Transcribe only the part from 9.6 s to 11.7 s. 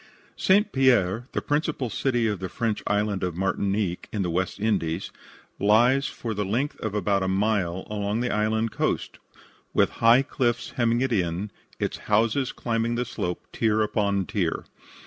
with high cliffs hemming it in,